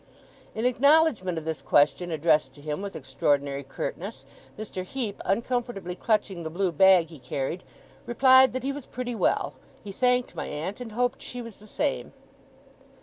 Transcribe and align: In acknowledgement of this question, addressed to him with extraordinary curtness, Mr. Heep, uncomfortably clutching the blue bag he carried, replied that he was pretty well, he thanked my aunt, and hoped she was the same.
In 0.55 0.65
acknowledgement 0.65 1.37
of 1.37 1.45
this 1.45 1.61
question, 1.61 2.09
addressed 2.09 2.55
to 2.55 2.61
him 2.63 2.81
with 2.81 2.95
extraordinary 2.95 3.61
curtness, 3.61 4.25
Mr. 4.57 4.83
Heep, 4.83 5.21
uncomfortably 5.25 5.93
clutching 5.93 6.41
the 6.41 6.49
blue 6.49 6.71
bag 6.71 7.09
he 7.09 7.19
carried, 7.19 7.63
replied 8.07 8.53
that 8.53 8.63
he 8.63 8.71
was 8.71 8.87
pretty 8.87 9.13
well, 9.13 9.53
he 9.83 9.91
thanked 9.91 10.33
my 10.33 10.47
aunt, 10.47 10.81
and 10.81 10.93
hoped 10.93 11.21
she 11.21 11.39
was 11.39 11.57
the 11.57 11.67
same. 11.67 12.13